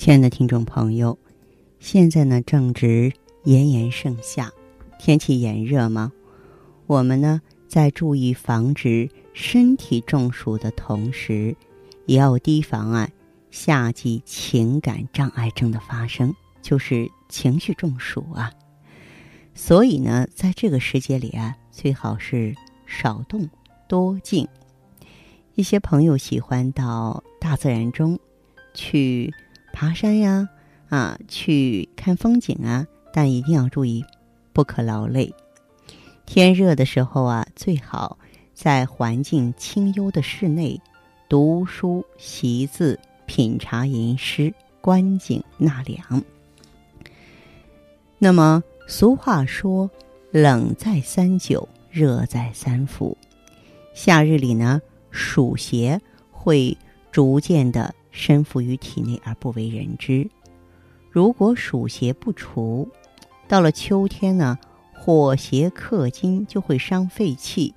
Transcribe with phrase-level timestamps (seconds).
[0.00, 1.18] 亲爱的听众朋友，
[1.78, 3.12] 现在呢正值
[3.44, 4.50] 炎炎盛夏，
[4.98, 6.10] 天气炎热吗？
[6.86, 11.54] 我们呢在注意防止身体中暑的同时，
[12.06, 13.10] 也要提防啊
[13.50, 18.50] 夏季情感障碍症的发生，就是情绪中暑啊。
[19.54, 22.54] 所以呢，在这个时节里啊，最好是
[22.86, 23.46] 少动
[23.86, 24.48] 多静。
[25.56, 28.18] 一些朋友喜欢到大自然中
[28.72, 29.30] 去。
[29.72, 30.48] 爬山呀，
[30.88, 34.04] 啊，去看风景啊，但一定要注意，
[34.52, 35.34] 不可劳累。
[36.26, 38.18] 天热的时候啊，最好
[38.54, 40.80] 在环境清幽的室内
[41.28, 46.22] 读书习字、品茶吟诗，观景纳凉。
[48.18, 49.90] 那么俗话说
[50.30, 53.16] ：“冷在三九，热在三伏。”
[53.94, 56.00] 夏日里呢，暑邪
[56.30, 56.76] 会
[57.10, 57.94] 逐渐的。
[58.10, 60.28] 身伏于体内而不为人知。
[61.10, 62.88] 如果暑邪不除，
[63.48, 64.58] 到了秋天呢，
[64.92, 67.74] 火邪克金，就会伤肺气，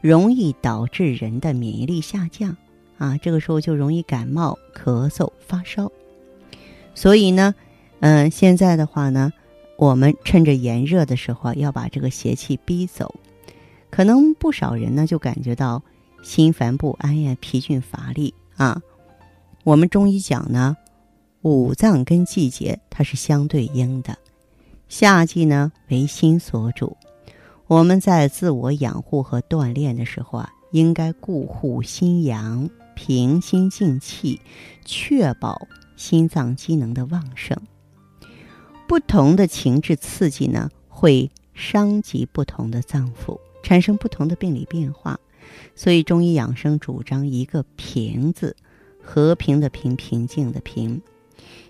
[0.00, 2.56] 容易导致人的免疫力下降
[2.98, 3.16] 啊。
[3.18, 5.90] 这个时候就容易感冒、咳嗽、发烧。
[6.94, 7.54] 所以呢，
[8.00, 9.32] 嗯，现在的话呢，
[9.78, 13.14] 我们趁着炎热的时候要把这个邪气逼走。
[13.90, 15.82] 可能不少人呢就感觉到
[16.22, 18.82] 心烦不安呀、疲倦乏力啊。
[19.64, 20.76] 我们中医讲呢，
[21.40, 24.18] 五脏跟季节它是相对应的。
[24.90, 26.98] 夏季呢为心所主，
[27.66, 34.38] 我们在自我养护和锻炼的时候啊，应该固护心阳，平心静气，
[34.84, 35.66] 确保
[35.96, 37.58] 心脏机能的旺盛。
[38.86, 45.18] 不同的情志刺激呢，会伤及不同的脏腑，产生不同的病理变化。
[45.74, 48.54] 所以中医养生主张一个平字。
[49.04, 51.00] 和平的平，平静的平，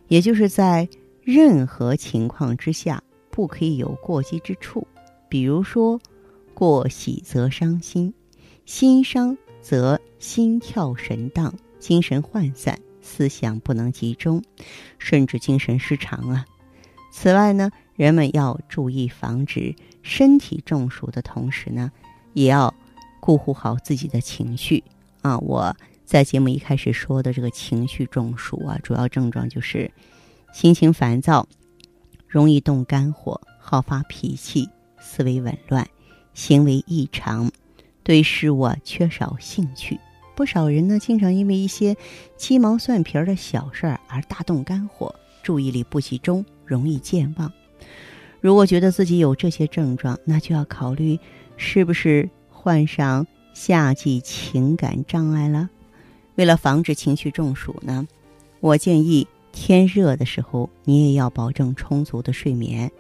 [0.07, 0.89] 也就是在
[1.21, 4.87] 任何情况之下不可以有过激之处。
[5.29, 6.01] 比如说，
[6.55, 8.15] 过喜则伤心，
[8.65, 14.41] 心伤则心跳神荡，精神涣散，思想不能集中，
[14.99, 16.47] 甚至精神失常啊。
[17.11, 21.91] 此外呢，人们要注意防止身体中暑的同时呢，
[22.33, 22.73] 也要
[23.19, 24.85] 顾护好自己的情绪
[25.21, 25.37] 啊。
[25.39, 25.77] 我。
[26.15, 29.91] 在节目一开始说的这个情绪中暑啊，主要症状就是
[30.53, 31.49] 心情烦躁，
[32.29, 34.69] 容易动肝火，好发脾气，
[35.01, 35.85] 思维紊乱，
[36.33, 37.51] 行为异常，
[38.05, 39.99] 对事物啊缺少兴趣。
[40.37, 41.97] 不少人呢，经常因为一些
[42.37, 47.53] 鸡毛蒜皮的小事儿而大动肝火，注意力不集中，容易健忘。
[48.41, 51.19] 如果觉得自己有这些症状，那就要考虑
[51.57, 55.69] 是不是患上夏季情感障碍了。
[56.37, 58.07] 为了防止情绪中暑呢，
[58.61, 62.91] 我建议天热的时候，你也要保证充足的睡眠。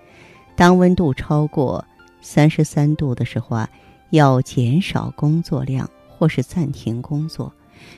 [0.56, 1.84] 当温度超过
[2.20, 3.68] 三十三度的时候啊，
[4.10, 7.52] 要减少工作量或是暂停工作，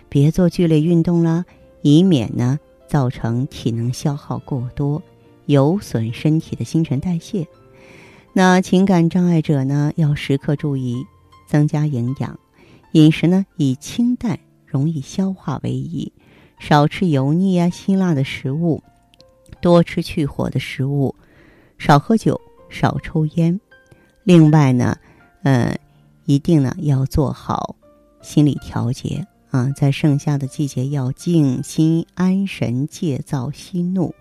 [0.08, 1.44] 别做剧烈运动啦，
[1.82, 2.58] 以免呢
[2.88, 5.02] 造成体能消耗过多，
[5.44, 7.46] 有损身体的新陈代谢。
[8.32, 11.04] 那情感障碍者呢，要时刻注意
[11.46, 12.38] 增加营养，
[12.92, 14.38] 饮食呢以清淡。
[14.66, 16.12] 容易消化为宜，
[16.58, 18.82] 少吃油腻啊、辛辣的食物，
[19.60, 21.14] 多吃去火的食物，
[21.78, 23.58] 少喝酒，少抽烟。
[24.24, 24.98] 另外呢，
[25.42, 25.76] 呃，
[26.24, 27.76] 一定呢要做好
[28.20, 34.14] 心理调节啊，在盛夏的季节要静心安神，戒躁息怒。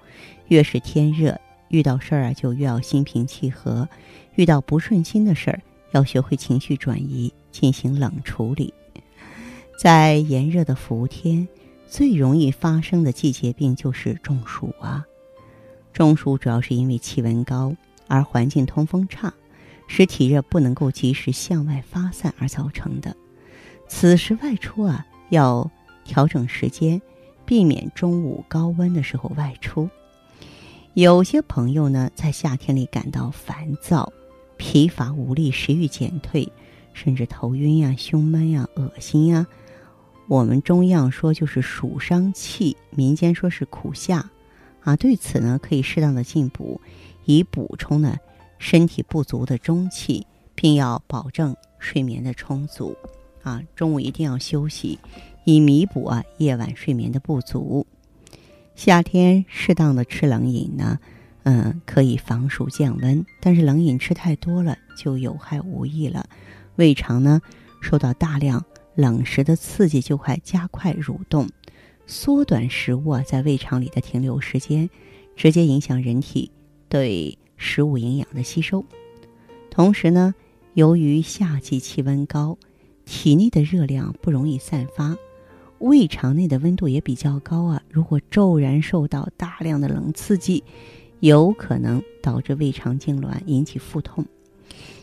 [0.48, 1.40] 越是天热，
[1.70, 3.90] 遇到事儿啊就越要心平气和，
[4.36, 5.60] 遇到不顺心的事儿，
[5.92, 8.72] 要学会情绪转移，进行冷处理。
[9.78, 11.48] 在炎热的伏天，
[11.88, 15.06] 最容易发生的季节病就是中暑啊。
[15.94, 17.76] 中暑主要是因为气温高
[18.08, 19.34] 而环境通风差，
[19.88, 23.16] 使体热不能够及时向外发散而造成的。
[23.88, 25.70] 此时外出啊，要
[26.04, 27.02] 调整时间，
[27.46, 29.90] 避免中午高温的时候外出。
[30.94, 34.12] 有些朋友呢，在夏天里感到烦躁、
[34.56, 36.50] 疲乏无力、食欲减退，
[36.94, 39.46] 甚至头晕呀、胸闷呀、恶心呀。
[40.28, 44.32] 我们中药说就是暑伤气，民间说是苦夏，
[44.82, 46.82] 啊，对此呢，可以适当的进补，
[47.26, 48.18] 以补充呢
[48.58, 50.26] 身体不足的中气，
[50.56, 52.98] 并要保证睡眠的充足。
[53.44, 54.98] 啊，中午一定要休息，
[55.44, 57.86] 以弥补啊夜晚睡眠的不足。
[58.74, 60.98] 夏天适当的吃冷饮呢，
[61.44, 66.26] 嗯，可以防暑降温，但是冷饮吃太多了就有害无益了。
[66.78, 67.40] 胃肠呢
[67.80, 71.50] 受到大量冷食的刺激，就会加快蠕动，
[72.06, 74.90] 缩短食物啊在胃肠里的停留时间，
[75.36, 76.52] 直接影响人体
[76.90, 78.84] 对食物营养的吸收。
[79.70, 80.34] 同时呢，
[80.74, 82.58] 由于夏季气温高。
[83.08, 85.16] 体内的热量不容易散发，
[85.78, 87.84] 胃肠内的温度也比较高啊。
[87.88, 90.64] 如果骤然受到大量的冷刺激，
[91.20, 94.26] 有可能导致胃肠痉挛，引起腹痛。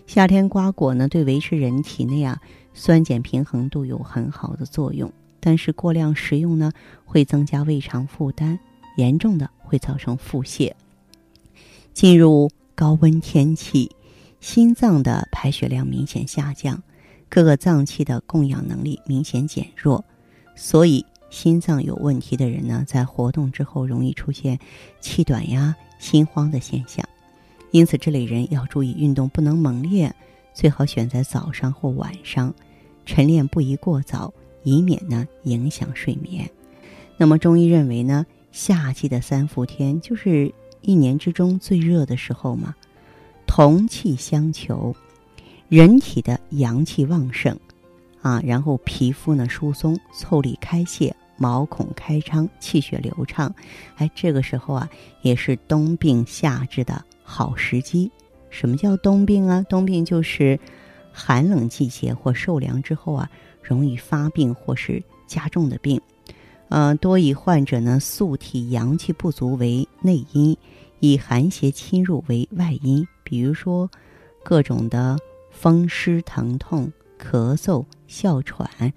[0.07, 2.41] 夏天瓜果呢，对维持人体内啊
[2.75, 5.11] 酸碱平衡度有很好的作用，
[5.41, 6.73] 但是过量食用呢，
[7.05, 8.59] 会增加胃肠负担，
[8.97, 10.73] 严重的会造成腹泻。
[11.95, 13.91] 进入高温天气，
[14.41, 16.83] 心脏的排血量明显下降。
[17.29, 20.05] 各个脏器的供氧能力明显减弱，
[20.55, 24.59] 所以心脏有问题的人呢，在活动之后容易出现
[25.01, 27.03] 气短呀、心慌的现象。
[27.73, 30.15] 因此，这类人要注意运动不能猛烈，
[30.55, 32.55] 最好选在早上或晚上，
[33.05, 34.33] 晨练不宜过早，
[34.63, 36.49] 以免呢影响睡眠。
[37.17, 40.53] 那么，中医认为呢，夏季的三伏天就是
[40.83, 42.75] 一年之中最热的时候嘛，
[43.47, 44.95] 同气相求。
[45.69, 47.59] 人体的阳气旺盛，
[48.21, 53.55] 啊，然后皮肤呢疏松、腠理开泄、毛孔开张、气血流畅，
[53.97, 54.91] 哎，这个时候啊，
[55.23, 58.11] 也是冬病夏治的好时机。
[58.51, 59.65] 什么叫冬病啊？
[59.69, 60.61] 冬病就是
[61.11, 63.31] 寒冷季节或受凉之后啊，
[63.63, 65.99] 容易发病或是加重的病。
[66.69, 70.57] 呃，多以患者呢素体阳气不足为内因，
[71.01, 73.07] 以寒邪侵入为外因。
[73.25, 73.91] 比如说
[74.45, 75.17] 各种的。
[75.55, 76.91] 风湿疼痛、
[77.21, 78.93] 咳嗽、哮喘、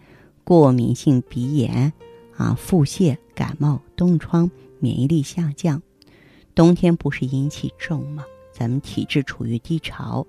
[0.45, 1.91] 过敏性鼻炎
[2.37, 4.49] 啊、腹泻、感冒、冻疮、
[4.79, 5.79] 免疫力下降。
[6.55, 8.23] 冬天不是阴气重吗？
[8.51, 10.25] 咱们体质处于低潮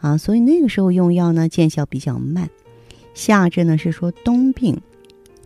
[0.00, 2.50] 啊，所以那个时候用药呢见效比较慢。
[3.14, 4.80] 夏至呢是说冬病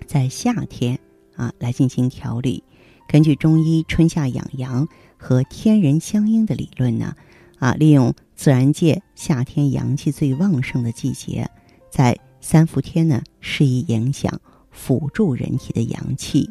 [0.07, 0.99] 在夏天
[1.35, 2.63] 啊来进行调理。
[3.09, 7.15] 根据中医春夏养阳和天人相应的理论呢。
[7.59, 11.47] 啊，利用自然界夏天阳气最旺盛的季节，
[11.91, 14.41] 在三伏天呢，适宜影响
[14.71, 16.49] 辅助人体的阳气，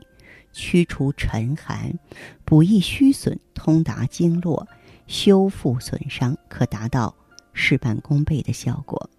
[0.52, 1.98] 驱除沉寒，
[2.46, 4.68] 补益虚损，通达经络，
[5.08, 7.16] 修复损伤，可达到
[7.54, 9.10] 事半功倍的效果。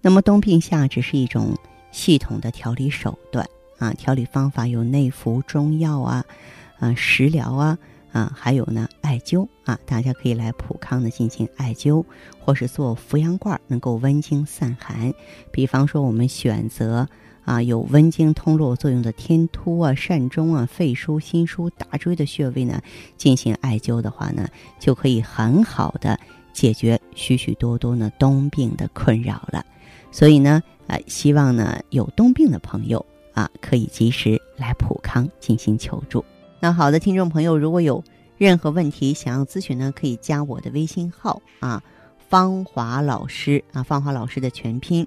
[0.00, 1.56] 那么冬病夏治是一种
[1.90, 6.24] 系统的调理手段啊，调理方法有内服中药啊，
[6.78, 7.78] 啊食疗啊。
[8.10, 12.02] 啊，还有呢，艾灸啊，大家可以来普康呢进行艾灸，
[12.40, 15.12] 或是做扶阳罐，能够温经散寒。
[15.52, 17.06] 比方说，我们选择
[17.48, 22.82] 啊有温经通络作用的天突啊、膻中啊、肺腧、心腧、大椎的穴位呢，
[23.16, 24.46] 进行艾灸的话呢，
[24.78, 26.20] 就可以很好的
[26.52, 29.64] 解决许许多多呢冬病的困扰了。
[30.10, 36.22] 所以呢，啊，希望呢有冬病的朋友啊，可以及时来普康进行求助。
[36.60, 38.04] 那好的，听众朋友，如果有
[38.36, 41.82] 任何问题想要咨询呢，可以加我的微信号啊，
[42.28, 45.06] 芳华老师啊，芳华老师的全拼，